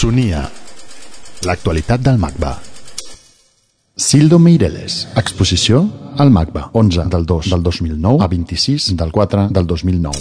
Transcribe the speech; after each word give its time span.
Sonia. 0.00 0.46
L'actualitat 1.44 2.00
del 2.00 2.16
MACBA. 2.16 2.50
Sildo 4.00 4.38
Meireles. 4.40 4.94
Exposició 5.20 5.82
al 6.16 6.30
MACBA. 6.32 6.70
11 6.72 7.04
del 7.12 7.26
2 7.28 7.50
del 7.52 7.62
2009 7.66 8.24
a 8.24 8.28
26 8.32 8.86
del 8.96 9.12
4 9.12 9.48
del 9.50 9.66
2009. 9.66 10.16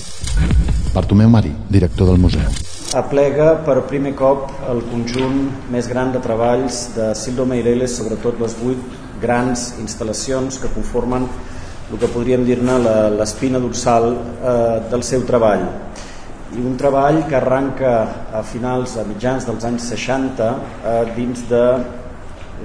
Bartomeu 0.94 1.30
Marí, 1.30 1.54
director 1.70 2.12
del 2.12 2.20
museu. 2.20 2.52
aplega 3.00 3.54
per 3.64 3.86
primer 3.88 4.16
cop 4.20 4.52
el 4.68 4.84
conjunt 4.92 5.40
més 5.72 5.88
gran 5.88 6.12
de 6.12 6.20
treballs 6.20 6.82
de 6.98 7.14
Sildo 7.16 7.46
Meireles, 7.46 7.96
sobretot 8.02 8.42
les 8.42 8.58
vuit 8.60 8.80
grans 9.22 9.76
instal·lacions 9.80 10.60
que 10.60 10.74
conformen 10.76 11.30
el 11.92 11.98
que 12.02 12.10
podríem 12.12 12.44
dir-ne 12.44 12.82
l'espina 13.16 13.64
dorsal 13.64 14.12
eh, 14.12 14.90
del 14.92 15.08
seu 15.08 15.24
treball. 15.30 15.64
I 16.50 16.62
un 16.66 16.76
treball 16.78 17.28
que 17.30 17.36
arranca 17.38 17.92
a 18.34 18.42
finals, 18.42 18.96
a 18.98 19.04
mitjans 19.06 19.46
dels 19.46 19.66
anys 19.68 19.86
60, 19.92 20.48
eh, 20.82 21.04
dins 21.16 21.44
de 21.50 21.64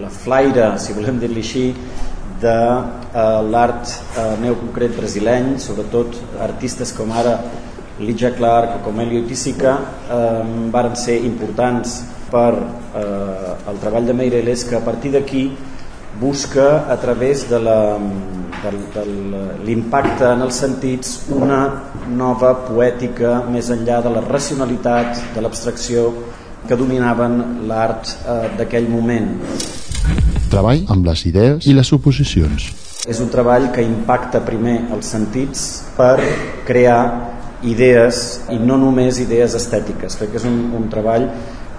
la 0.00 0.08
flaire, 0.10 0.70
si 0.80 0.94
volem 0.96 1.18
dir-li 1.20 1.42
així, 1.44 1.66
de 2.40 2.54
eh, 2.54 3.42
l'art 3.50 3.84
eh, 4.16 4.24
neoconcret 4.40 4.96
brasileny, 4.96 5.58
sobretot 5.60 6.16
artistes 6.40 6.92
com 6.96 7.12
ara 7.12 7.36
Lydia 8.00 8.32
Clark 8.34 8.80
o 8.80 8.82
com 8.88 9.00
Elio 9.04 9.22
Tísica 9.28 9.76
eh, 10.10 10.42
varen 10.74 10.96
ser 10.98 11.20
importants 11.24 12.00
per 12.32 12.50
eh, 12.56 13.52
el 13.70 13.78
treball 13.84 14.08
de 14.08 14.16
Meireles 14.18 14.64
que 14.66 14.74
a 14.80 14.82
partir 14.82 15.12
d'aquí 15.14 15.44
busca 16.20 16.86
a 16.90 16.96
través 16.96 17.48
de 17.50 17.60
la- 17.60 17.98
del- 18.64 18.84
de 18.94 19.04
l'impacte 19.66 20.24
en 20.32 20.42
els 20.42 20.54
sentits 20.54 21.18
una 21.28 21.60
nova 22.08 22.54
poètica 22.66 23.42
més 23.50 23.70
enllà 23.70 24.00
de 24.02 24.10
la 24.10 24.20
racionalitat, 24.24 25.34
de 25.34 25.40
l'abstracció 25.44 26.12
que 26.68 26.76
dominaven 26.76 27.66
l'art 27.68 28.08
eh, 28.08 28.48
d'aquell 28.58 28.88
moment. 28.88 29.28
Treball 30.50 30.84
amb 30.88 31.06
les 31.06 31.26
idees 31.26 31.66
i 31.66 31.74
les 31.76 31.86
suposicions. 31.86 32.70
És 33.06 33.20
un 33.20 33.28
treball 33.28 33.70
que 33.74 33.82
impacta 33.84 34.40
primer 34.44 34.78
els 34.94 35.10
sentits 35.12 35.64
per 35.96 36.16
crear 36.64 37.00
idees 37.64 38.40
i 38.52 38.56
no 38.60 38.76
només 38.80 39.18
idees 39.20 39.54
estètiques. 39.56 40.16
Crec 40.16 40.30
que 40.32 40.40
és 40.40 40.46
un, 40.48 40.70
un 40.76 40.88
treball 40.92 41.28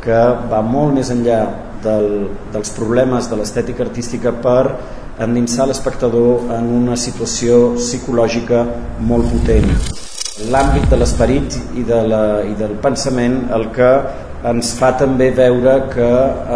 que 0.03 0.19
va 0.51 0.61
molt 0.61 0.93
més 0.93 1.09
enllà 1.13 1.39
del, 1.81 2.27
dels 2.53 2.69
problemes 2.77 3.29
de 3.29 3.39
l'estètica 3.39 3.83
artística 3.85 4.31
per 4.31 4.75
endinsar 5.19 5.67
l'espectador 5.69 6.51
en 6.57 6.67
una 6.81 6.97
situació 6.99 7.75
psicològica 7.77 8.65
molt 8.99 9.29
potent. 9.31 9.69
L'àmbit 10.51 10.89
de 10.91 10.99
l'esperit 10.99 11.59
i, 11.79 11.85
de 11.87 12.01
la, 12.03 12.23
i 12.43 12.55
del 12.59 12.75
pensament 12.83 13.45
el 13.55 13.69
que 13.75 13.91
ens 14.45 14.73
fa 14.77 14.91
també 14.99 15.29
veure 15.35 15.77
que 15.93 16.09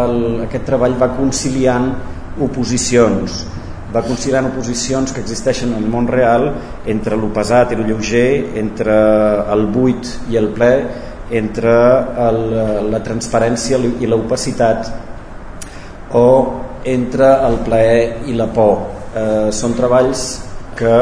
el, 0.04 0.20
aquest 0.50 0.68
treball 0.68 0.98
va 1.00 1.14
conciliant 1.16 1.94
oposicions 2.44 3.46
va 3.94 4.04
conciliant 4.06 4.46
oposicions 4.52 5.12
que 5.14 5.22
existeixen 5.24 5.72
en 5.74 5.82
el 5.82 5.90
món 5.90 6.08
real 6.08 6.52
entre 6.86 7.16
el 7.18 7.26
pesat 7.34 7.72
i 7.72 7.78
el 7.80 7.88
lleuger, 7.88 8.58
entre 8.62 8.98
el 9.50 9.66
buit 9.74 10.12
i 10.30 10.38
el 10.38 10.52
ple, 10.54 10.74
entre 11.34 11.74
el, 12.28 12.40
la 12.92 13.02
transparència 13.06 13.80
i 13.82 14.10
l'opacitat 14.10 14.92
o 16.14 16.26
entre 16.86 17.32
el 17.48 17.60
plaer 17.66 18.30
i 18.30 18.38
la 18.38 18.48
por. 18.54 18.86
Eh, 19.16 19.50
són 19.52 19.74
treballs 19.74 20.26
que 20.78 20.94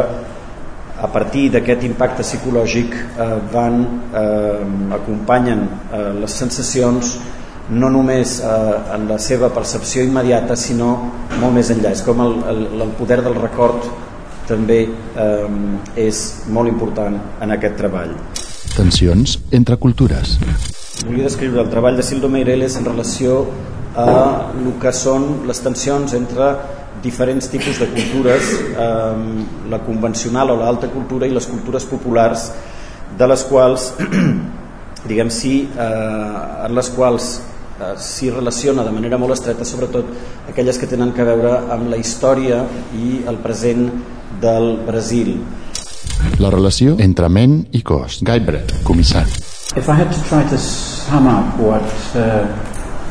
a 0.98 1.08
partir 1.14 1.52
d'aquest 1.54 1.84
impacte 1.86 2.24
psicològic 2.26 2.96
eh, 2.98 3.26
van 3.54 3.82
eh, 4.14 4.94
acompanyen 4.98 5.66
eh, 5.68 6.14
les 6.24 6.38
sensacions 6.42 7.18
no 7.70 7.90
només 7.92 8.40
eh, 8.40 8.96
en 8.96 9.08
la 9.10 9.20
seva 9.20 9.52
percepció 9.54 10.04
immediata 10.08 10.56
sinó 10.56 10.90
molt 11.38 11.54
més 11.54 11.70
enllà 11.74 11.92
és 11.94 12.02
com 12.02 12.24
el, 12.24 12.38
el, 12.50 12.66
el 12.88 12.94
poder 12.98 13.20
del 13.26 13.36
record 13.38 13.86
també 14.48 14.80
eh, 14.88 15.48
és 16.08 16.24
molt 16.48 16.72
important 16.72 17.20
en 17.44 17.56
aquest 17.58 17.78
treball 17.84 18.16
Tensions 18.78 19.38
entre 19.52 19.78
cultures. 19.78 20.38
volia 21.06 21.28
descriure 21.28 21.62
el 21.62 21.70
treball 21.70 21.98
de 21.98 22.04
Sildo 22.04 22.30
Meireles 22.30 22.78
en 22.80 22.86
relació 22.86 23.44
a 23.98 24.54
el 24.54 24.76
que 24.82 24.94
són 24.94 25.48
les 25.50 25.60
tensions 25.66 26.14
entre 26.14 26.52
diferents 27.02 27.50
tipus 27.50 27.80
de 27.82 27.88
cultures, 27.94 28.54
eh, 28.54 29.70
la 29.70 29.80
convencional 29.86 30.52
o 30.54 30.58
l'alta 30.60 30.90
cultura 30.94 31.28
i 31.28 31.34
les 31.34 31.48
cultures 31.50 31.86
populars, 31.86 32.52
de 33.18 33.28
les 33.28 33.44
quals, 33.50 33.92
diguem 35.10 35.30
sí, 35.34 35.56
eh, 35.74 36.66
en 36.68 36.76
les 36.78 36.90
quals 36.94 37.30
eh, 37.80 37.94
s'hi 37.98 38.32
relaciona 38.34 38.86
de 38.86 38.94
manera 38.94 39.18
molt 39.22 39.38
estreta, 39.38 39.66
sobretot 39.66 40.50
aquelles 40.50 40.78
que 40.78 40.90
tenen 40.90 41.14
que 41.14 41.26
veure 41.26 41.58
amb 41.74 41.90
la 41.94 41.98
història 42.02 42.64
i 42.98 43.24
el 43.26 43.42
present 43.42 43.88
del 44.42 44.76
Brasil. 44.86 45.38
La 46.42 46.50
relació 46.54 46.98
entre 47.02 47.30
ment 47.30 47.64
i 47.74 47.82
cos. 47.82 48.22
Guybret, 48.26 48.82
comissari. 48.86 49.34
If 49.78 49.90
I 49.90 49.94
had 49.94 50.14
to 50.14 50.22
try 50.30 50.44
to 50.50 50.58
sum 50.58 51.28
up 51.28 51.58
what 51.60 51.86
uh, 52.16 52.46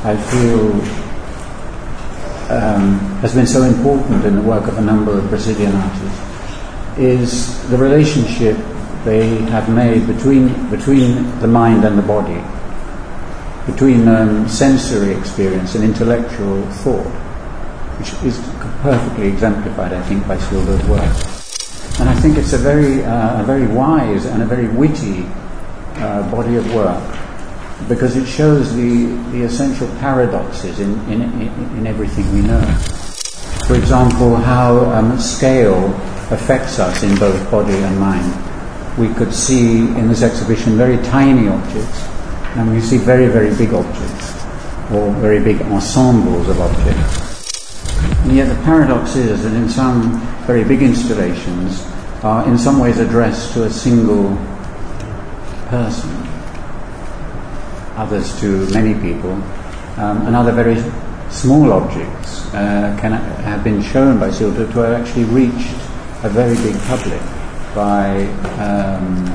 I 0.06 0.16
feel 0.16 0.70
um, 2.48 2.96
has 3.22 3.34
been 3.34 3.44
so 3.44 3.64
important 3.64 4.24
in 4.24 4.36
the 4.36 4.40
work 4.40 4.68
of 4.68 4.78
a 4.78 4.80
number 4.80 5.18
of 5.18 5.28
Brazilian 5.28 5.74
artists, 5.74 6.96
is 6.96 7.68
the 7.70 7.76
relationship 7.76 8.56
they 9.04 9.26
have 9.50 9.68
made 9.68 10.06
between, 10.06 10.70
between 10.70 11.40
the 11.40 11.48
mind 11.48 11.84
and 11.84 11.98
the 11.98 12.02
body, 12.02 12.40
between 13.68 14.06
um, 14.06 14.46
sensory 14.48 15.12
experience 15.12 15.74
and 15.74 15.82
intellectual 15.82 16.62
thought, 16.84 17.10
which 17.98 18.12
is 18.22 18.38
perfectly 18.82 19.26
exemplified, 19.26 19.92
I 19.92 20.02
think, 20.02 20.24
by 20.28 20.38
Silva's 20.38 20.86
work. 20.86 21.98
And 21.98 22.08
I 22.08 22.14
think 22.20 22.38
it's 22.38 22.52
a 22.52 22.58
very, 22.58 23.04
uh, 23.04 23.42
a 23.42 23.44
very 23.44 23.66
wise 23.66 24.24
and 24.26 24.40
a 24.40 24.46
very 24.46 24.68
witty 24.68 25.26
uh, 25.96 26.30
body 26.30 26.54
of 26.54 26.72
work 26.72 27.25
because 27.88 28.16
it 28.16 28.26
shows 28.26 28.74
the, 28.74 29.06
the 29.32 29.42
essential 29.42 29.86
paradoxes 29.98 30.80
in, 30.80 30.98
in, 31.10 31.22
in, 31.22 31.76
in 31.78 31.86
everything 31.86 32.24
we 32.34 32.40
know. 32.40 32.60
For 33.66 33.74
example, 33.74 34.36
how 34.36 34.90
um, 34.90 35.18
scale 35.18 35.88
affects 36.30 36.78
us 36.78 37.02
in 37.02 37.14
both 37.16 37.50
body 37.50 37.74
and 37.74 37.98
mind. 38.00 38.98
We 38.98 39.12
could 39.14 39.32
see 39.32 39.78
in 39.80 40.08
this 40.08 40.22
exhibition 40.22 40.76
very 40.76 40.96
tiny 41.04 41.48
objects, 41.48 42.02
and 42.56 42.72
we 42.72 42.80
see 42.80 42.96
very, 42.96 43.26
very 43.26 43.54
big 43.56 43.74
objects, 43.74 44.34
or 44.90 45.12
very 45.20 45.40
big 45.40 45.60
ensembles 45.62 46.48
of 46.48 46.60
objects. 46.60 47.26
And 48.24 48.36
yet 48.36 48.48
the 48.48 48.60
paradox 48.64 49.16
is 49.16 49.42
that 49.44 49.52
in 49.52 49.68
some 49.68 50.20
very 50.46 50.64
big 50.64 50.82
installations 50.82 51.84
are 52.22 52.48
in 52.48 52.58
some 52.58 52.78
ways 52.78 52.98
addressed 52.98 53.52
to 53.52 53.64
a 53.64 53.70
single 53.70 54.34
person, 55.68 56.25
others 57.96 58.38
to 58.40 58.68
many 58.70 58.94
people, 59.00 59.32
um, 59.96 60.26
and 60.26 60.36
other 60.36 60.52
very 60.52 60.76
small 61.30 61.72
objects 61.72 62.46
uh, 62.54 62.96
can 63.00 63.12
have 63.12 63.64
been 63.64 63.82
shown 63.82 64.18
by 64.18 64.30
Silva 64.30 64.66
to 64.72 64.78
have 64.80 65.00
actually 65.00 65.24
reached 65.24 65.74
a 66.22 66.28
very 66.28 66.56
big 66.56 66.76
public 66.82 67.20
by 67.74 68.26
um, 68.62 69.26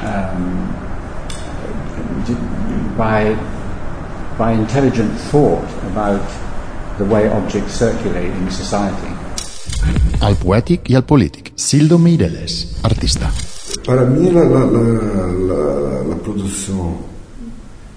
um, 0.00 0.70
by 2.96 3.34
by 4.38 4.52
intelligent 4.52 5.12
thought 5.30 5.68
about 5.92 6.24
the 6.98 7.04
way 7.04 7.28
objects 7.28 7.74
circulate 7.74 8.32
in 8.32 8.50
society. 8.50 9.12
El 10.20 10.36
poètic 10.36 10.90
i 10.90 10.94
el 10.94 11.04
polític. 11.04 11.52
Sildo 11.54 11.98
Meireles, 11.98 12.76
artista. 12.82 13.49
Para 13.84 14.04
mí 14.04 14.30
la, 14.30 14.44
la, 14.44 14.64
la, 14.64 15.26
la, 16.04 16.16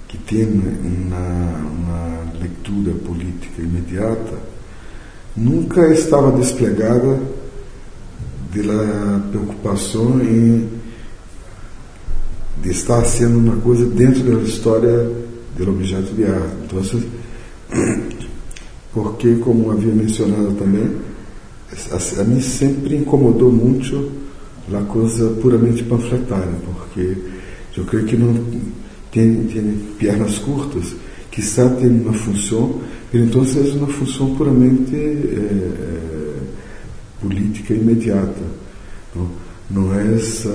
que 0.08 0.18
tiene 0.26 0.78
una, 0.82 1.66
una 1.82 2.34
lectura 2.40 2.94
política 3.06 3.62
inmediata 3.62 4.54
nunca 5.36 5.88
estava 5.88 6.32
despegada 6.32 7.20
de 8.52 8.62
la 8.62 9.22
preocupação 9.32 10.22
em 10.22 10.70
de 12.62 12.70
estar 12.70 13.04
sendo 13.04 13.40
uma 13.40 13.58
coisa 13.58 13.86
dentro 13.86 14.24
da 14.24 14.42
história 14.42 15.12
do 15.58 15.70
objeto 15.70 16.14
de 16.14 16.24
arte. 16.24 16.56
Então, 16.64 17.04
porque, 18.94 19.36
como 19.36 19.72
havia 19.72 19.94
mencionado 19.94 20.54
também, 20.54 20.96
a 21.92 22.24
mim 22.24 22.40
sempre 22.40 22.96
incomodou 22.96 23.52
muito 23.52 24.12
a 24.72 24.82
coisa 24.82 25.30
puramente 25.42 25.84
panfletária, 25.84 26.54
porque 26.66 27.18
eu 27.76 27.84
creio 27.86 28.06
que 28.06 28.16
não 28.16 28.34
tem, 29.12 29.44
tem 29.46 29.80
pernas 30.00 30.40
curtas, 30.40 30.96
que 31.32 31.42
está 31.42 31.68
tendo 31.70 32.04
uma 32.04 32.14
função, 32.14 32.80
então 33.14 33.42
é 33.44 33.74
uma 33.76 33.88
função 33.88 34.36
puramente 34.36 34.96
é, 34.96 36.38
política 37.20 37.74
imediata. 37.74 38.42
Não, 39.16 39.30
não 39.70 39.94
é 39.94 40.16
essa 40.16 40.50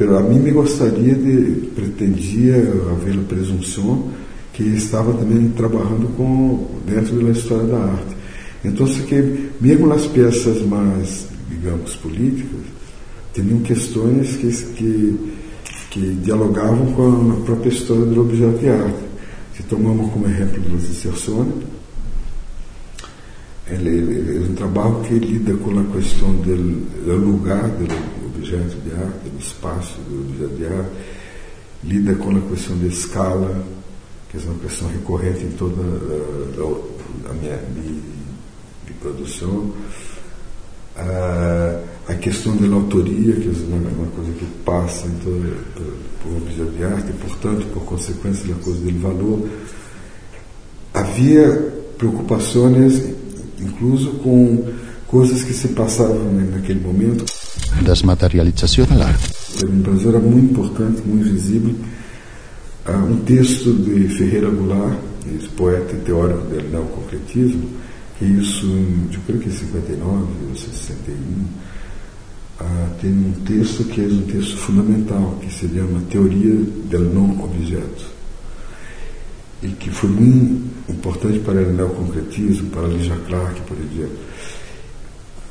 a 0.00 0.20
mim 0.20 0.40
me 0.40 0.50
gostaria 0.50 1.14
de, 1.14 1.68
pretendia 1.74 2.56
haver 2.90 3.14
a 3.14 3.22
presunção 3.22 4.08
que 4.52 4.62
estava 4.62 5.12
também 5.14 5.48
trabalhando 5.50 6.08
com 6.16 6.66
dentro 6.86 7.16
da 7.24 7.30
história 7.30 7.64
da 7.64 7.78
arte. 7.78 8.16
Então, 8.64 8.86
que 8.86 9.50
mesmo 9.60 9.86
nas 9.86 10.06
peças 10.06 10.62
mais, 10.62 11.28
digamos, 11.54 11.96
políticas, 11.96 12.60
tinham 13.32 13.60
questões 13.60 14.36
que, 14.36 14.50
que, 14.74 15.32
que 15.90 16.14
dialogavam 16.22 16.92
com 16.92 17.32
a 17.32 17.44
própria 17.44 17.70
história 17.70 18.04
do 18.04 18.20
objeto 18.20 18.58
de 18.58 18.68
arte. 18.68 19.04
Se 19.56 19.62
tomamos 19.64 20.12
como 20.12 20.26
exemplo 20.26 20.60
das 20.60 20.84
inserções, 20.84 21.52
ele, 23.66 23.88
ele, 23.88 24.36
é 24.36 24.50
um 24.50 24.54
trabalho 24.54 25.00
que 25.02 25.14
lida 25.14 25.54
com 25.54 25.78
a 25.78 25.84
questão 25.84 26.32
do, 26.34 27.14
lugar 27.16 27.68
do 27.68 27.84
objeto 28.26 28.76
de 28.84 28.92
arte, 28.92 29.28
do 29.30 29.38
espaço 29.40 29.98
do 30.08 30.28
objeto 30.28 30.56
de 30.56 30.66
arte, 30.66 30.90
lida 31.82 32.14
com 32.14 32.36
a 32.36 32.40
questão 32.40 32.76
da 32.78 32.86
escala, 32.86 33.64
que 34.30 34.36
é 34.36 34.40
uma 34.40 34.58
questão 34.58 34.88
recorrente 34.88 35.44
em 35.44 35.50
toda 35.52 35.80
a, 35.80 37.30
a 37.30 37.34
minha 37.34 37.58
de 38.86 38.92
produção. 38.94 39.72
A, 40.96 41.80
a 42.08 42.14
questão 42.14 42.56
da 42.56 42.74
autoria, 42.74 43.34
que 43.34 43.48
é 43.48 43.74
uma 43.74 44.06
coisa 44.08 44.32
que 44.32 44.44
passa 44.64 45.06
em 45.06 45.14
todo, 45.24 45.56
por 46.22 46.36
objeto 46.36 46.70
de 46.70 46.84
arte, 46.84 47.10
e, 47.10 47.12
portanto, 47.14 47.66
por 47.72 47.84
consequência 47.84 48.46
da 48.46 48.54
coisa 48.62 48.80
do 48.80 49.00
valor. 49.00 49.48
Havia 50.92 51.72
preocupações, 51.98 53.02
incluso 53.60 54.10
com 54.22 54.64
coisas 55.06 55.42
que 55.42 55.52
se 55.52 55.68
passavam 55.68 56.32
naquele 56.52 56.80
momento. 56.80 57.24
Desmaterialització 57.82 58.86
de 58.86 58.94
l'art. 58.94 59.20
Para 59.58 59.68
o 59.68 59.72
Brasil 59.72 60.10
era 60.10 60.18
muito 60.18 60.52
importante, 60.52 61.02
muito 61.06 61.30
visível, 61.30 61.74
uh, 62.88 63.12
um 63.12 63.16
texto 63.24 63.72
de 63.72 64.08
Ferreira 64.08 64.50
Goulart, 64.50 64.98
esse 65.36 65.48
poeta 65.48 65.94
e 65.94 66.00
teórico 66.00 66.42
do 66.42 66.62
neoconcretismo, 66.70 67.68
que 68.18 68.24
isso, 68.24 68.66
eu 69.12 69.20
creio 69.26 69.40
que 69.40 69.48
em 69.48 69.52
59 69.52 70.26
ou 70.48 70.56
61, 70.56 71.14
uh, 72.60 72.90
tem 73.00 73.10
um 73.10 73.32
texto 73.44 73.84
que 73.84 74.00
é 74.00 74.04
um 74.04 74.22
texto 74.22 74.56
fundamental, 74.56 75.36
que 75.40 75.52
se 75.52 75.68
chama 75.68 76.00
Teoria 76.08 76.54
do 76.54 76.98
Não 77.12 77.44
Objeto, 77.44 78.06
e 79.62 79.68
que 79.68 79.90
foi 79.90 80.10
muito 80.10 80.64
importante 80.88 81.40
para 81.40 81.60
o 81.60 81.72
neoconcretismo, 81.72 82.70
para 82.70 82.86
Lígia 82.86 83.16
Clark, 83.26 83.60
por 83.62 83.76
exemplo. 83.78 84.18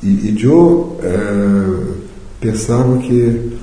E, 0.02 0.30
e 0.30 0.42
eu 0.42 0.98
uh, 1.00 1.96
pensava 2.40 2.96
que, 2.98 3.58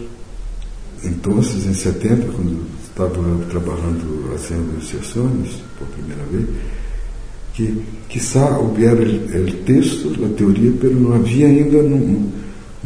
então, 1.04 1.40
em 1.40 1.74
70, 1.74 2.32
quando 2.34 2.66
estava 2.84 3.46
trabalhando 3.50 4.34
haciendo 4.36 4.84
sessões 4.84 5.56
por 5.78 5.88
primeira 5.88 6.24
vez, 6.26 6.48
que 7.54 7.82
quizá 8.08 8.58
houvera 8.58 9.02
o 9.04 9.52
texto, 9.66 10.14
a 10.26 10.30
teoria, 10.36 10.74
mas 10.82 10.96
não 10.96 11.14
havia 11.14 11.48
ainda 11.48 11.78
um, 11.78 12.30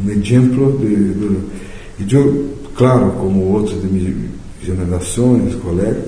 exemplo 0.08 0.78
de, 0.78 2.04
de, 2.04 2.14
eu, 2.14 2.50
claro, 2.74 3.12
como 3.12 3.52
outros 3.52 3.80
de 3.80 3.86
minhas 3.88 4.14
gerações, 4.62 5.54
colegas, 5.56 6.04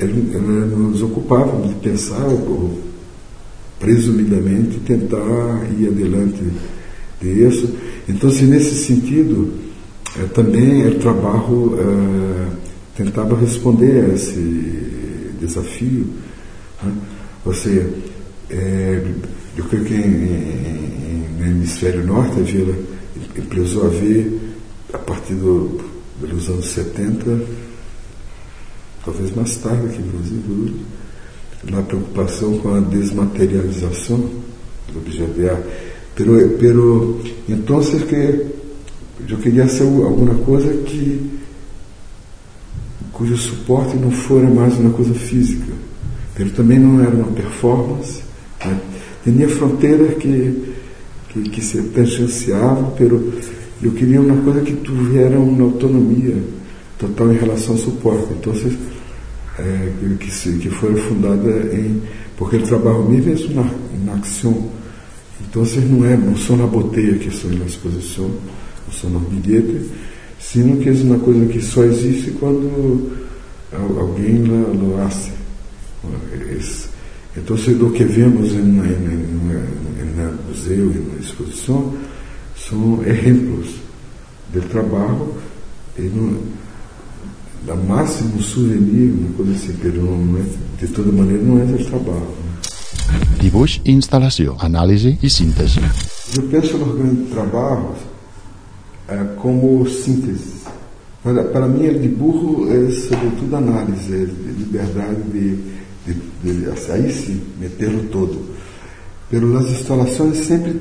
nos 0.00 1.02
ocupava 1.02 1.66
de 1.66 1.74
pensar, 1.74 2.26
ou, 2.26 2.78
presumidamente, 3.78 4.78
tentar 4.80 5.66
ir 5.78 5.88
adiante 5.88 6.42
disso. 7.20 7.68
Então, 8.08 8.30
se 8.30 8.44
nesse 8.44 8.84
sentido, 8.86 9.52
é, 10.18 10.24
também 10.24 10.86
o 10.86 10.98
trabalho 10.98 11.78
é, 11.78 13.02
tentava 13.02 13.36
responder 13.36 14.04
a 14.04 14.14
esse 14.14 14.40
desafio. 15.40 16.06
Né? 16.82 16.92
Seja, 17.52 17.88
é, 18.50 19.02
eu 19.56 19.64
creio 19.64 19.84
que 19.84 19.94
em, 19.94 19.98
em, 19.98 21.26
no 21.38 21.46
hemisfério 21.46 22.06
norte 22.06 22.38
a 22.38 22.42
Vila 22.42 22.74
precisou 23.48 23.86
haver, 23.86 24.38
a 24.92 24.98
partir 24.98 25.34
do, 25.34 25.80
dos 26.20 26.48
anos 26.48 26.66
70, 26.66 27.40
talvez 29.04 29.34
mais 29.34 29.56
tarde 29.56 29.86
aqui 29.86 29.98
no 29.98 30.12
Brasil, 30.12 30.74
na 31.70 31.82
preocupação 31.82 32.58
com 32.58 32.74
a 32.74 32.80
desmaterialização 32.80 34.18
do 34.92 34.98
objeto 34.98 35.32
de 35.32 35.48
arte. 35.48 35.68
Pero, 36.14 36.56
pero, 36.58 37.20
então, 37.48 37.80
eu 39.28 39.38
queria 39.38 39.68
ser 39.68 39.82
alguma 39.82 40.34
coisa 40.36 40.72
que 40.84 41.40
cujo 43.12 43.36
suporte 43.36 43.96
não 43.96 44.10
fora 44.10 44.48
mais 44.48 44.76
uma 44.78 44.90
coisa 44.90 45.14
física. 45.14 45.89
Ele 46.40 46.50
também 46.50 46.78
não 46.78 47.02
era 47.02 47.14
uma 47.14 47.30
performance. 47.32 48.22
Né? 48.64 48.80
Tinha 49.24 49.48
fronteiras 49.48 50.14
que, 50.14 50.74
que, 51.28 51.42
que 51.42 51.62
se 51.62 51.82
tangenciavam, 51.82 52.94
pero 52.96 53.32
eu 53.82 53.92
queria 53.92 54.20
uma 54.20 54.42
coisa 54.42 54.62
que 54.62 54.74
tivesse 54.74 55.36
uma 55.36 55.64
autonomia 55.64 56.36
total 56.98 57.30
em 57.32 57.36
relação 57.36 57.74
ao 57.74 57.78
suporte. 57.78 58.32
Então, 58.32 58.54
é, 59.58 59.90
que, 60.18 60.30
se, 60.32 60.52
que 60.52 60.70
foi 60.70 60.96
fundada 60.96 61.50
em. 61.74 62.00
Porque 62.38 62.56
o 62.56 62.62
trabalho 62.62 63.04
mesmo 63.04 63.50
é 63.50 63.54
na, 63.54 64.12
na 64.12 64.20
ação. 64.20 64.70
Então, 65.42 65.62
não, 65.90 66.06
é, 66.06 66.16
não 66.16 66.36
são 66.36 66.56
na 66.56 66.66
boteia 66.66 67.18
que 67.18 67.30
são 67.30 67.50
na 67.50 67.66
exposição, 67.66 68.30
não 68.86 68.94
são 68.94 69.10
no 69.10 69.20
bilhete, 69.20 69.90
sino 70.38 70.78
que 70.78 70.88
é 70.88 70.92
uma 70.92 71.18
coisa 71.18 71.44
que 71.46 71.60
só 71.60 71.82
existe 71.84 72.30
quando 72.32 73.10
alguém 73.72 74.42
lo 74.44 74.96
hace. 75.02 75.39
Então, 77.36 77.56
o 77.56 77.90
que 77.92 78.04
vemos 78.04 78.52
no 78.52 78.82
museu 80.48 80.90
e 80.92 80.98
na 80.98 81.20
exposição 81.20 81.94
são 82.56 83.02
exemplos 83.04 83.76
do 84.52 84.60
trabalho 84.68 85.34
e 85.98 86.02
no, 86.02 86.42
da 87.66 87.74
máximo 87.76 88.42
souvenir, 88.42 89.12
uma 89.12 89.32
coisa 89.34 89.52
assim, 89.52 89.74
não 89.94 90.38
é, 90.38 90.42
de 90.78 90.88
toda 90.92 91.12
maneira 91.12 91.42
não 91.42 91.60
é 91.60 91.64
do 91.64 91.84
trabalho. 91.84 92.40
Dibuix, 93.40 93.80
instalació, 93.84 94.56
anàlisi 94.60 95.18
i 95.22 95.30
síntesi. 95.30 95.80
Eu 96.36 96.42
penso 96.44 96.78
nos 96.78 96.94
grandes 96.96 97.30
trabalhos 97.30 97.98
é, 99.08 99.24
como 99.40 99.88
síntese. 99.88 100.60
Para, 101.22 101.44
para 101.44 101.66
mim, 101.66 101.88
o 101.88 101.98
dibujo 101.98 102.70
é 102.70 102.90
sobretudo 102.90 103.56
análise, 103.56 104.14
é 104.14 104.24
liberdade 104.58 105.22
de, 105.32 105.58
de, 106.06 106.14
de, 106.42 106.62
de 106.62 106.92
aí 106.92 107.12
sim, 107.12 107.42
metê-lo 107.58 108.04
todo. 108.04 108.54
Pelas 109.30 109.70
instalações 109.70 110.38
sempre 110.38 110.80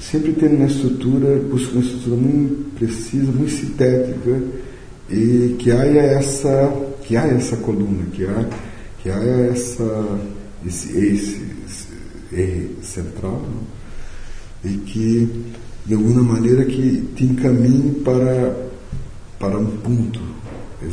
sempre 0.00 0.32
tem 0.32 0.48
uma 0.48 0.66
estrutura, 0.66 1.38
busca 1.50 1.72
uma 1.72 1.82
estrutura 1.82 2.16
muito 2.16 2.74
precisa, 2.76 3.30
muito 3.30 3.52
sintética 3.52 4.42
e 5.08 5.56
que 5.58 5.70
há 5.70 5.84
essa 5.84 6.72
que 7.02 7.16
há 7.16 7.26
essa 7.26 7.56
coluna, 7.58 8.04
que 8.12 8.24
há 8.24 8.48
que 9.02 9.10
há 9.10 9.22
essa 9.22 10.18
esse 10.66 10.96
esse, 10.96 11.42
esse 12.32 12.74
central 12.82 13.42
né? 13.42 14.72
e 14.72 14.76
que 14.78 15.44
de 15.86 15.94
alguma 15.94 16.22
maneira 16.22 16.64
que 16.64 17.08
te 17.14 17.24
encaminhe 17.24 18.00
para, 18.00 18.56
para 19.38 19.58
um 19.58 19.66
ponto. 19.78 20.20
É 20.82 20.86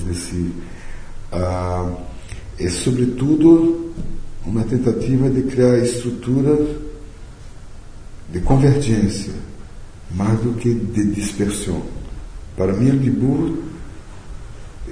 ah, 1.31 1.93
é 2.59 2.69
sobretudo 2.69 3.91
uma 4.45 4.63
tentativa 4.63 5.29
de 5.29 5.43
criar 5.43 5.77
estruturas 5.79 6.67
de 8.31 8.39
convergência, 8.41 9.33
mais 10.15 10.39
do 10.39 10.53
que 10.53 10.73
de 10.73 11.05
dispersão. 11.05 11.81
Para 12.55 12.73
mim, 12.73 12.91
o 12.91 12.99
dibujo 12.99 13.57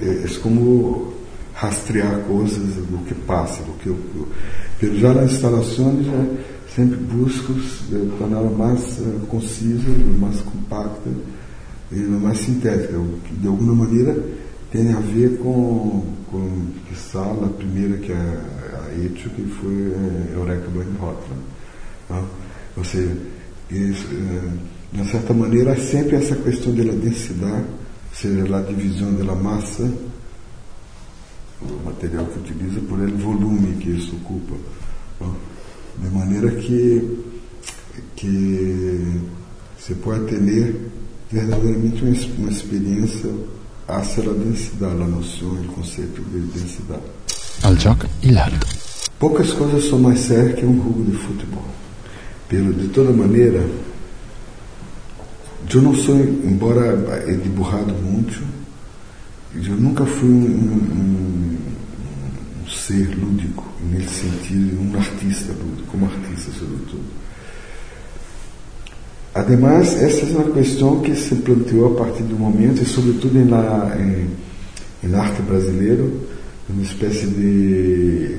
é, 0.00 0.24
é 0.24 0.28
como 0.42 1.14
rastrear 1.54 2.20
coisas 2.20 2.74
do 2.74 3.04
que 3.04 3.14
passa, 3.14 3.62
do 3.62 3.72
que 3.78 3.88
eu, 3.88 4.98
já 4.98 5.12
nas 5.12 5.32
instalações 5.32 6.06
já 6.06 6.26
sempre 6.74 6.96
busco 6.96 7.52
torná-la 8.18 8.50
mais 8.50 8.98
uh, 9.00 9.26
concisa, 9.28 9.88
mais 10.18 10.40
compacta 10.40 11.10
e 11.92 11.96
mais 11.96 12.38
sintética, 12.38 12.94
que 13.26 13.34
de 13.34 13.48
alguma 13.48 13.74
maneira 13.74 14.16
tem 14.70 14.92
a 14.92 15.00
ver 15.00 15.38
com, 15.38 16.04
com 16.30 16.66
que 16.86 16.94
sala, 16.96 17.46
a 17.46 17.50
primeira 17.50 17.96
que 17.98 18.12
é 18.12 18.16
a 18.16 19.04
Etio, 19.04 19.30
que 19.30 19.42
foi 19.60 19.94
a 19.94 20.38
Eureka 20.38 20.68
Blankenhotland. 20.70 21.42
Tá? 22.08 22.24
Ou 22.76 22.84
seja, 22.84 23.16
isso, 23.70 24.06
uh, 24.06 24.58
de 24.92 25.00
uma 25.00 25.10
certa 25.10 25.34
maneira, 25.34 25.76
sempre 25.76 26.16
essa 26.16 26.36
questão 26.36 26.74
da 26.74 26.84
densidade, 26.84 27.64
ou 27.64 28.14
seja, 28.14 28.56
a 28.56 28.62
divisão 28.62 29.14
da 29.14 29.34
massa, 29.34 29.92
o 31.62 31.84
material 31.84 32.26
que 32.26 32.38
utiliza, 32.38 32.80
por 32.82 33.00
ele 33.00 33.12
volume 33.12 33.76
que 33.76 33.90
isso 33.90 34.16
ocupa. 34.16 34.54
Tá? 35.18 35.30
de 35.98 36.08
maneira 36.10 36.50
que, 36.52 37.24
que 38.16 39.20
se 39.78 39.94
pode 39.96 40.26
ter 40.26 40.76
verdadeiramente 41.30 42.02
uma, 42.02 42.14
uma 42.38 42.50
experiência 42.50 43.30
hacia 43.96 44.24
la 44.24 44.32
densidade, 44.32 44.94
la 44.98 45.06
noção, 45.06 45.52
o 45.52 45.64
conceito 45.72 46.22
de 46.22 46.40
densidade. 46.58 47.02
El 47.64 47.78
joc 47.78 48.06
i 48.22 48.30
l'art. 48.30 48.64
Poucas 49.18 49.52
coisas 49.52 49.84
são 49.84 49.98
mais 49.98 50.20
sérias 50.20 50.58
que 50.58 50.64
um 50.64 50.76
jogo 50.76 51.04
de 51.04 51.16
futebol. 51.16 51.64
Pelo, 52.48 52.72
de 52.72 52.88
toda 52.88 53.12
maneira, 53.12 53.64
eu 55.72 55.82
não 55.82 55.94
sou, 55.94 56.16
embora 56.16 57.24
he 57.28 57.36
diburrado 57.36 57.92
muito, 57.94 58.42
eu 59.54 59.76
nunca 59.76 60.04
fui 60.04 60.28
um, 60.28 60.32
um, 60.32 61.58
um 62.64 62.68
ser 62.68 63.14
lúdico, 63.16 63.64
nesse 63.90 64.26
sentido, 64.26 64.80
um 64.80 64.96
artista 64.98 65.52
lúdico, 65.52 65.88
como 65.90 66.06
artista 66.06 66.50
sobretudo. 66.58 67.04
Además, 69.34 69.94
essa 70.02 70.26
é 70.26 70.30
uma 70.30 70.50
questão 70.50 71.00
que 71.00 71.14
se 71.14 71.36
planteou 71.36 71.94
a 71.94 71.98
partir 72.04 72.24
do 72.24 72.36
momento, 72.36 72.82
e 72.82 72.86
sobretudo 72.86 73.38
em 73.38 73.48
la, 73.48 73.96
em, 73.98 74.28
em 75.06 75.14
arte 75.14 75.40
brasileiro, 75.42 76.20
uma 76.68 76.82
espécie 76.82 77.26
de, 77.26 78.38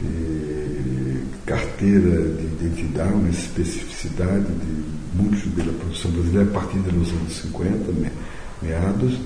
de, 0.00 1.20
carteira 1.44 2.22
de 2.22 2.44
identidade, 2.44 3.12
uma 3.12 3.28
especificidade 3.28 4.46
de 4.46 5.22
muitos 5.22 5.44
da 5.54 5.72
produção 5.72 6.10
brasileira 6.10 6.50
a 6.50 6.52
partir 6.52 6.78
dos 6.78 7.08
anos 7.10 7.36
50, 7.36 7.76
meados. 8.62 9.18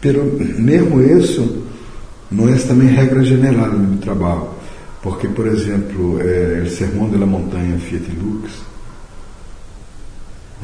Pero 0.00 0.24
mesmo 0.58 1.00
isso 1.00 1.64
não 2.30 2.48
é 2.48 2.56
também 2.58 2.88
regra 2.88 3.22
geral 3.22 3.72
no 3.72 3.98
trabalho, 3.98 4.48
porque, 5.00 5.28
por 5.28 5.46
exemplo, 5.46 6.20
é, 6.20 6.66
Sermão 6.68 7.08
de 7.08 7.16
la 7.16 7.26
Montanha 7.26 7.78
Fiat 7.78 8.10
Lux, 8.20 8.71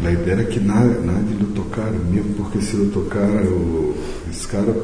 a 0.07 0.12
ideia 0.12 0.33
era 0.33 0.45
que 0.45 0.61
nada, 0.61 1.00
nada 1.00 1.23
de 1.23 1.45
tocar, 1.47 1.90
mesmo 1.90 2.35
porque 2.35 2.61
se 2.61 2.75
eu 2.75 2.90
tocar, 2.90 3.28
o, 3.28 3.97
esse 4.31 4.47
cara 4.47 4.75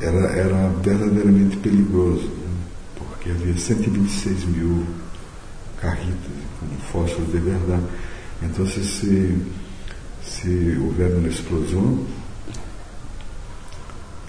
era, 0.00 0.26
era 0.30 0.68
verdadeiramente 0.82 1.56
perigoso, 1.58 2.28
né? 2.28 2.50
porque 2.96 3.30
havia 3.30 3.56
126 3.56 4.44
mil 4.46 4.86
carritas 5.80 6.16
com 6.60 6.66
fósforos 6.92 7.30
de 7.30 7.38
verdade. 7.38 7.84
Então, 8.42 8.66
se, 8.66 8.82
se 10.24 10.78
houver 10.80 11.14
uma 11.16 11.28
explosão, 11.28 12.06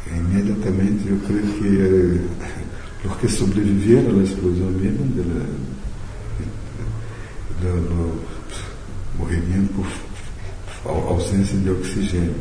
imediatamente 0.07 1.07
eu 1.07 1.19
creio 1.25 1.43
que 1.43 2.49
porque 3.03 3.29
sobreviveram 3.29 4.19
à 4.19 4.23
explosão 4.23 4.71
mesmo, 4.71 5.05
de, 5.07 5.23
de, 7.61 7.61
de, 7.61 8.29
morreriam 9.17 9.65
por 9.67 9.85
ausência 10.85 11.57
de 11.57 11.69
oxigênio. 11.69 12.35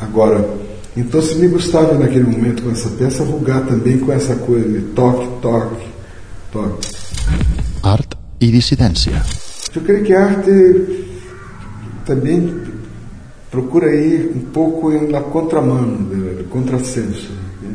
Agora, 0.00 0.48
então 0.96 1.20
se 1.20 1.34
me 1.36 1.48
gostava 1.48 1.94
naquele 1.94 2.24
momento 2.24 2.62
com 2.62 2.70
essa 2.70 2.88
peça 2.90 3.22
rugar 3.22 3.66
também 3.66 3.98
com 3.98 4.12
essa 4.12 4.34
coisa 4.36 4.68
de 4.68 4.80
toque, 4.92 5.28
toque, 5.40 5.86
toque. 6.52 6.88
Art 7.82 8.12
e 8.40 8.50
dissidência. 8.50 9.22
Eu 9.74 9.82
creio 9.82 10.04
que 10.04 10.12
a 10.12 10.24
arte 10.24 11.06
também 12.04 12.62
procura 13.50 13.94
ir 13.94 14.32
um 14.34 14.40
pouco 14.50 14.90
na 14.90 15.20
contramano, 15.20 15.98
no 15.98 16.44
contrassenso, 16.44 17.30
né? 17.62 17.70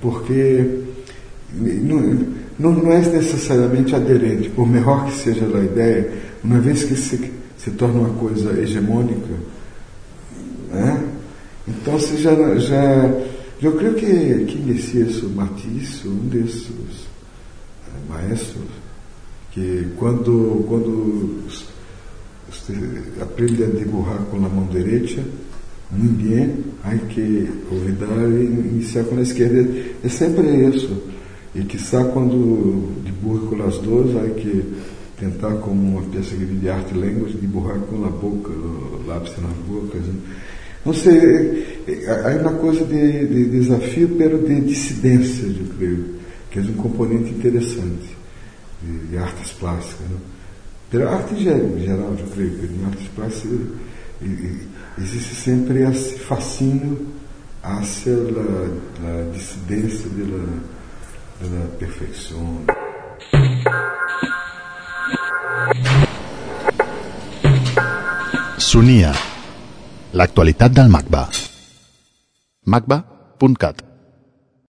porque 0.00 0.82
não, 1.52 2.72
não, 2.72 2.92
é 2.92 3.00
necessariamente 3.00 3.94
aderente, 3.94 4.50
por 4.50 4.68
melhor 4.68 5.06
que 5.06 5.12
seja 5.12 5.46
a 5.46 5.64
ideia, 5.64 6.12
uma 6.42 6.58
vez 6.58 6.84
que 6.84 6.94
se, 6.94 7.32
se 7.58 7.70
torna 7.72 8.00
uma 8.00 8.14
coisa 8.18 8.58
hegemônica, 8.58 9.34
né? 10.70 11.08
então 11.66 11.98
se 11.98 12.16
já, 12.16 12.34
já 12.56 13.12
eu 13.60 13.72
creio 13.72 13.94
que 13.94 14.44
quem 14.46 14.62
decía 14.62 15.04
isso, 15.04 15.28
Matisse, 15.30 16.06
um 16.06 16.28
desses 16.28 16.70
eh, 17.88 18.08
maestros, 18.08 18.68
que 19.50 19.88
quando, 19.96 20.64
quando 20.68 21.44
aprende 23.20 23.64
a 23.64 23.66
dibujar 23.66 24.18
com 24.30 24.36
a 24.36 24.48
mão 24.48 24.66
direita, 24.66 25.24
bem, 25.90 26.54
hay 26.84 26.98
que 27.08 27.48
olvidar 27.72 28.30
e 28.30 28.44
iniciar 28.44 29.02
com 29.04 29.16
a 29.16 29.22
esquerda. 29.22 29.68
É 30.04 30.08
sempre 30.08 30.46
isso. 30.68 30.96
E 31.52 31.62
quizá 31.64 32.04
quando 32.04 32.92
dibuja 33.04 33.46
com 33.46 33.62
as 33.64 33.78
duas, 33.78 34.16
há 34.16 34.28
que 34.34 34.64
tentar 35.18 35.54
como 35.56 35.98
uma 35.98 36.02
peça 36.10 36.36
de 36.36 36.68
arte 36.68 36.94
línguas, 36.94 37.32
dibujar 37.32 37.78
com 37.80 38.04
a 38.04 38.10
boca, 38.10 38.50
o 38.50 39.04
lápis 39.06 39.32
nas 39.38 39.56
bocas. 39.66 40.02
Né? 40.02 40.14
Não 40.84 40.94
sei, 40.94 41.84
há 42.06 42.40
uma 42.40 42.52
coisa 42.58 42.84
de, 42.84 43.26
de 43.26 43.44
desafio, 43.50 44.10
pero 44.16 44.38
de 44.38 44.60
dissidência, 44.60 45.46
eu 45.46 45.66
creio, 45.76 46.14
que 46.50 46.58
é 46.58 46.62
um 46.62 46.74
componente 46.74 47.30
interessante 47.30 48.16
de, 48.82 49.08
de 49.08 49.18
artes 49.18 49.52
plásticas. 49.52 50.06
Né? 50.08 50.16
Pela 50.90 51.10
arte 51.10 51.34
em 51.34 51.38
geral, 51.40 52.16
eu 52.18 52.26
creio, 52.32 52.50
que 52.50 52.66
em 52.66 52.84
artes 52.86 53.08
plásticas 53.08 53.58
existe 54.98 55.34
sempre 55.34 55.82
esse 55.82 56.18
fascínio 56.20 57.06
hacia 57.62 58.14
a, 58.14 59.30
dissidência 59.32 60.08
da 61.40 61.76
perfeição. 61.78 62.64
Sonia, 68.68 69.12
l'actualitat 70.12 70.72
del 70.76 70.88
MACBA. 70.92 71.28
macba.cat 72.64 73.87